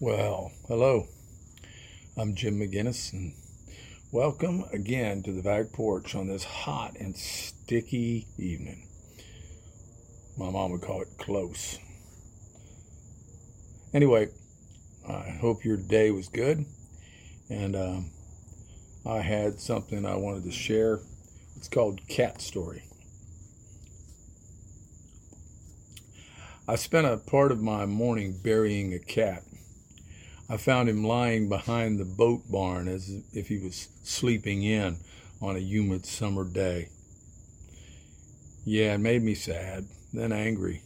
Well, 0.00 0.52
hello. 0.68 1.08
I'm 2.16 2.36
Jim 2.36 2.60
McGinnis, 2.60 3.12
and 3.12 3.32
welcome 4.12 4.64
again 4.72 5.24
to 5.24 5.32
the 5.32 5.42
back 5.42 5.72
porch 5.72 6.14
on 6.14 6.28
this 6.28 6.44
hot 6.44 6.94
and 7.00 7.16
sticky 7.16 8.28
evening. 8.38 8.86
My 10.38 10.50
mom 10.50 10.70
would 10.70 10.82
call 10.82 11.02
it 11.02 11.08
close. 11.18 11.80
Anyway, 13.92 14.28
I 15.08 15.30
hope 15.40 15.64
your 15.64 15.76
day 15.76 16.12
was 16.12 16.28
good, 16.28 16.64
and 17.50 17.74
um, 17.74 18.10
I 19.04 19.18
had 19.18 19.58
something 19.58 20.06
I 20.06 20.14
wanted 20.14 20.44
to 20.44 20.52
share. 20.52 21.00
It's 21.56 21.68
called 21.68 22.06
Cat 22.06 22.40
Story. 22.40 22.84
I 26.68 26.76
spent 26.76 27.08
a 27.08 27.16
part 27.16 27.50
of 27.50 27.60
my 27.60 27.84
morning 27.84 28.38
burying 28.44 28.94
a 28.94 29.00
cat. 29.00 29.42
I 30.50 30.56
found 30.56 30.88
him 30.88 31.04
lying 31.04 31.48
behind 31.48 31.98
the 31.98 32.06
boat 32.06 32.50
barn 32.50 32.88
as 32.88 33.22
if 33.34 33.48
he 33.48 33.58
was 33.58 33.88
sleeping 34.02 34.62
in 34.62 34.96
on 35.42 35.56
a 35.56 35.60
humid 35.60 36.06
summer 36.06 36.44
day. 36.44 36.88
Yeah, 38.64 38.94
it 38.94 38.98
made 38.98 39.22
me 39.22 39.34
sad, 39.34 39.86
then 40.12 40.32
angry, 40.32 40.82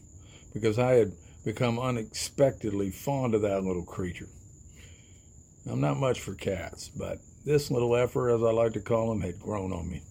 because 0.52 0.78
I 0.78 0.92
had 0.92 1.12
become 1.44 1.78
unexpectedly 1.78 2.90
fond 2.90 3.34
of 3.34 3.42
that 3.42 3.64
little 3.64 3.84
creature. 3.84 4.28
I'm 5.70 5.80
not 5.80 5.96
much 5.96 6.20
for 6.20 6.34
cats, 6.34 6.88
but 6.88 7.18
this 7.44 7.70
little 7.70 7.94
effer, 7.96 8.30
as 8.30 8.42
I 8.42 8.50
like 8.52 8.72
to 8.72 8.80
call 8.80 9.12
him, 9.12 9.20
had 9.20 9.40
grown 9.40 9.72
on 9.72 9.88
me. 9.88 10.02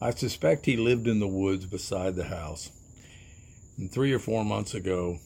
I 0.00 0.10
suspect 0.10 0.66
he 0.66 0.76
lived 0.76 1.06
in 1.06 1.20
the 1.20 1.26
woods 1.26 1.64
beside 1.64 2.14
the 2.14 2.24
house. 2.24 2.70
And 3.78 3.90
three 3.90 4.12
or 4.12 4.18
four 4.18 4.44
months 4.44 4.74
ago, 4.74 5.18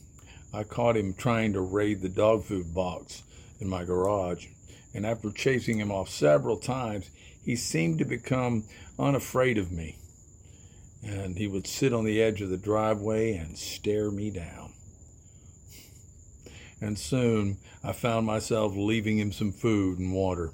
I 0.53 0.65
caught 0.65 0.97
him 0.97 1.15
trying 1.15 1.53
to 1.53 1.61
raid 1.61 2.01
the 2.01 2.09
dog 2.09 2.45
food 2.45 2.75
box 2.75 3.23
in 3.61 3.69
my 3.69 3.85
garage. 3.85 4.49
And 4.95 5.07
after 5.07 5.31
chasing 5.31 5.79
him 5.79 5.93
off 5.93 6.09
several 6.09 6.57
times, 6.57 7.11
he 7.45 7.57
seemed 7.57 7.99
to 7.99 8.05
become 8.05 8.65
unafraid 8.99 9.59
of 9.59 9.71
me. 9.71 9.97
And 11.05 11.39
he 11.39 11.47
would 11.47 11.67
sit 11.67 11.93
on 11.93 12.05
the 12.05 12.21
edge 12.21 12.43
of 12.43 12.51
the 12.51 12.57
driveway 12.57 13.35
and 13.35 13.57
stare 13.57 14.11
me 14.11 14.31
down. 14.31 14.73
And 16.81 16.99
soon 16.99 17.59
I 17.85 17.93
found 17.93 18.27
myself 18.27 18.73
leaving 18.75 19.19
him 19.19 19.33
some 19.33 19.53
food 19.53 19.99
and 19.99 20.13
water. 20.13 20.51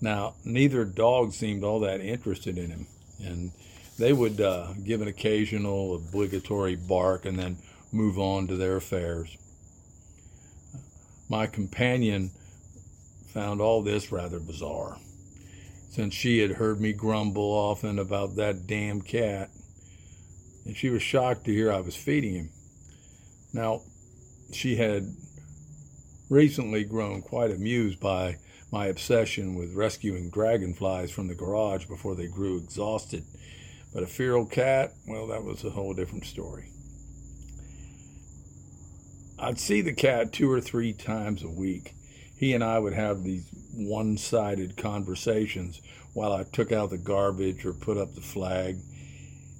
Now, 0.00 0.34
neither 0.44 0.84
dog 0.84 1.32
seemed 1.32 1.62
all 1.62 1.80
that 1.80 2.00
interested 2.00 2.56
in 2.56 2.70
him, 2.70 2.86
and 3.22 3.52
they 3.98 4.14
would 4.14 4.40
uh, 4.40 4.72
give 4.82 5.02
an 5.02 5.08
occasional 5.08 5.94
obligatory 5.94 6.74
bark 6.74 7.26
and 7.26 7.38
then 7.38 7.58
move 7.92 8.18
on 8.18 8.46
to 8.46 8.56
their 8.56 8.76
affairs. 8.76 9.36
My 11.28 11.46
companion 11.46 12.30
found 13.32 13.60
all 13.60 13.82
this 13.82 14.10
rather 14.10 14.40
bizarre, 14.40 14.96
since 15.90 16.14
she 16.14 16.38
had 16.38 16.52
heard 16.52 16.80
me 16.80 16.92
grumble 16.92 17.52
often 17.52 17.98
about 17.98 18.36
that 18.36 18.66
damn 18.66 19.00
cat, 19.00 19.50
and 20.66 20.76
she 20.76 20.90
was 20.90 21.02
shocked 21.02 21.44
to 21.44 21.52
hear 21.52 21.72
I 21.72 21.80
was 21.80 21.96
feeding 21.96 22.34
him. 22.34 22.50
Now, 23.52 23.82
she 24.52 24.76
had 24.76 25.04
recently 26.28 26.84
grown 26.84 27.22
quite 27.22 27.50
amused 27.50 28.00
by 28.00 28.36
my 28.72 28.86
obsession 28.86 29.54
with 29.54 29.74
rescuing 29.74 30.30
dragonflies 30.30 31.10
from 31.10 31.28
the 31.28 31.34
garage 31.34 31.86
before 31.86 32.14
they 32.14 32.28
grew 32.28 32.58
exhausted 32.58 33.24
but 33.92 34.02
a 34.02 34.06
feral 34.06 34.46
cat, 34.46 34.92
well, 35.06 35.26
that 35.28 35.44
was 35.44 35.64
a 35.64 35.70
whole 35.70 35.94
different 35.94 36.24
story. 36.24 36.70
I'd 39.42 39.58
see 39.58 39.80
the 39.80 39.94
cat 39.94 40.34
two 40.34 40.52
or 40.52 40.60
three 40.60 40.92
times 40.92 41.42
a 41.42 41.48
week. 41.48 41.94
He 42.36 42.52
and 42.52 42.62
I 42.62 42.78
would 42.78 42.92
have 42.92 43.22
these 43.22 43.48
one 43.74 44.18
sided 44.18 44.76
conversations 44.76 45.80
while 46.12 46.32
I 46.32 46.42
took 46.42 46.72
out 46.72 46.90
the 46.90 46.98
garbage 46.98 47.64
or 47.64 47.72
put 47.72 47.96
up 47.96 48.14
the 48.14 48.20
flag. 48.20 48.76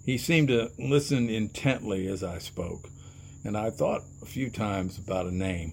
He 0.04 0.18
seemed 0.18 0.48
to 0.48 0.70
listen 0.78 1.30
intently 1.30 2.08
as 2.08 2.22
I 2.22 2.38
spoke, 2.38 2.90
and 3.42 3.56
I 3.56 3.70
thought 3.70 4.02
a 4.20 4.26
few 4.26 4.50
times 4.50 4.98
about 4.98 5.26
a 5.26 5.34
name, 5.34 5.72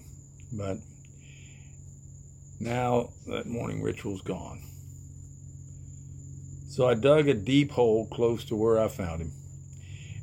but 0.52 0.78
now 2.60 3.10
that 3.26 3.46
morning 3.46 3.82
ritual's 3.82 4.22
gone. 4.22 4.62
So 6.70 6.88
I 6.88 6.94
dug 6.94 7.28
a 7.28 7.34
deep 7.34 7.72
hole 7.72 8.06
close 8.06 8.44
to 8.46 8.56
where 8.56 8.80
I 8.80 8.88
found 8.88 9.20
him 9.20 9.32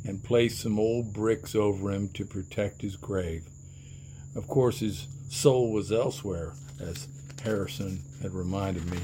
and 0.06 0.24
placed 0.24 0.62
some 0.62 0.80
old 0.80 1.14
bricks 1.14 1.54
over 1.54 1.92
him 1.92 2.10
to 2.14 2.26
protect 2.26 2.82
his 2.82 2.96
grave. 2.96 3.48
Of 4.36 4.48
course, 4.48 4.80
his 4.80 5.08
soul 5.30 5.72
was 5.72 5.92
elsewhere, 5.92 6.54
as 6.80 7.08
Harrison 7.44 8.00
had 8.22 8.34
reminded 8.34 8.90
me. 8.92 8.98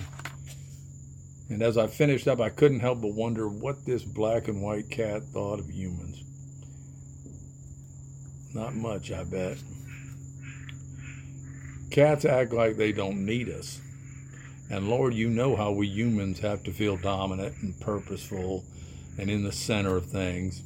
And 1.50 1.62
as 1.62 1.78
I 1.78 1.88
finished 1.88 2.28
up, 2.28 2.40
I 2.40 2.50
couldn't 2.50 2.80
help 2.80 3.02
but 3.02 3.14
wonder 3.14 3.48
what 3.48 3.86
this 3.86 4.04
black 4.04 4.48
and 4.48 4.62
white 4.62 4.90
cat 4.90 5.24
thought 5.24 5.60
of 5.60 5.70
humans. 5.70 6.24
Not 8.54 8.76
much, 8.76 9.12
I 9.12 9.24
bet. 9.24 9.58
Cats 11.90 12.26
act 12.26 12.54
like 12.54 12.78
they 12.78 12.92
don't 12.92 13.26
need 13.26 13.50
us. 13.50 13.82
And 14.70 14.90
Lord, 14.90 15.14
you 15.14 15.30
know 15.30 15.58
how 15.58 15.72
we 15.72 15.88
humans 15.88 16.40
have 16.40 16.64
to 16.64 16.72
feel 16.72 16.96
dominant 16.96 17.56
and 17.62 17.78
purposeful 17.82 18.64
and 19.18 19.30
in 19.30 19.44
the 19.44 19.52
center 19.52 19.98
of 19.98 20.06
things. 20.06 20.64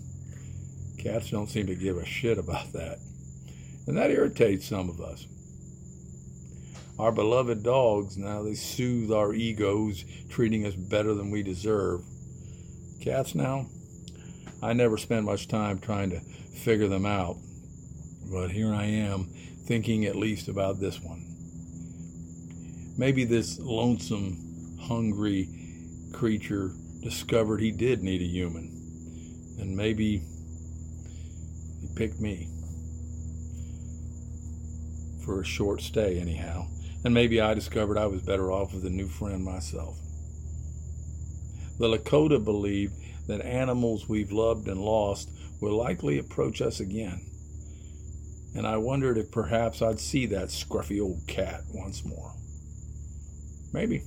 Cats 1.00 1.32
don't 1.32 1.50
seem 1.50 1.66
to 1.68 1.76
give 1.76 1.98
a 1.98 2.06
shit 2.06 2.38
about 2.38 2.74
that. 2.74 3.00
And 3.88 3.98
that 3.98 4.12
irritates 4.12 4.68
some 4.68 4.90
of 4.90 5.00
us. 5.00 5.28
Our 6.98 7.12
beloved 7.12 7.62
dogs, 7.62 8.18
now 8.18 8.42
they 8.42 8.56
soothe 8.56 9.12
our 9.12 9.34
egos, 9.34 10.06
treating 10.30 10.66
us 10.66 10.76
better 10.76 11.14
than 11.14 11.30
we 11.30 11.44
deserve. 11.44 12.02
Cats 13.02 13.36
now, 13.36 13.68
I 14.64 14.74
never 14.74 14.98
spend 14.98 15.26
much 15.26 15.48
time 15.48 15.80
trying 15.80 16.10
to 16.12 16.20
figure 16.20 16.88
them 16.88 17.06
out. 17.06 17.36
But 18.32 18.52
here 18.52 18.74
I 18.74 18.86
am, 18.86 19.30
thinking 19.66 20.06
at 20.06 20.16
least 20.16 20.48
about 20.48 20.80
this 20.80 21.02
one. 21.02 21.24
Maybe 22.98 23.26
this 23.26 23.60
lonesome, 23.60 24.78
hungry 24.82 25.50
creature 26.14 26.72
discovered 27.04 27.60
he 27.60 27.72
did 27.72 28.02
need 28.02 28.22
a 28.22 28.26
human. 28.26 28.72
And 29.60 29.76
maybe 29.76 30.24
he 31.82 31.88
picked 31.96 32.22
me 32.22 32.48
for 35.26 35.42
a 35.42 35.46
short 35.46 35.82
stay, 35.82 36.20
anyhow. 36.20 36.68
And 37.04 37.14
maybe 37.14 37.42
I 37.42 37.54
discovered 37.54 37.98
I 37.98 38.06
was 38.06 38.22
better 38.22 38.52
off 38.52 38.74
with 38.74 38.86
a 38.86 38.90
new 38.90 39.08
friend 39.08 39.44
myself. 39.44 39.98
The 41.78 41.88
Lakota 41.88 42.44
believe 42.44 42.92
that 43.28 43.42
animals 43.42 44.08
we've 44.08 44.32
loved 44.32 44.68
and 44.68 44.80
lost 44.80 45.30
will 45.62 45.76
likely 45.76 46.20
approach 46.20 46.62
us 46.62 46.80
again. 46.80 47.22
And 48.56 48.66
I 48.66 48.78
wondered 48.78 49.18
if 49.18 49.32
perhaps 49.32 49.82
I'd 49.82 50.00
see 50.00 50.26
that 50.28 50.48
scruffy 50.48 51.02
old 51.02 51.28
cat 51.28 51.62
once 51.74 52.06
more. 52.06 52.32
Maybe. 53.74 54.04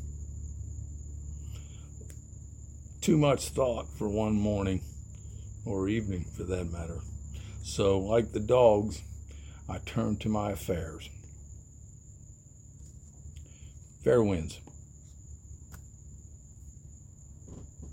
Too 3.02 3.18
much 3.18 3.50
thought 3.50 3.86
for 3.98 4.08
one 4.08 4.34
morning 4.34 4.80
or 5.66 5.88
evening 5.88 6.24
for 6.36 6.44
that 6.44 6.72
matter. 6.72 7.00
So, 7.62 7.98
like 7.98 8.32
the 8.32 8.40
dogs, 8.40 9.02
I 9.68 9.78
turned 9.78 10.20
to 10.22 10.28
my 10.28 10.52
affairs. 10.52 11.08
Fair 14.02 14.22
winds. 14.22 14.60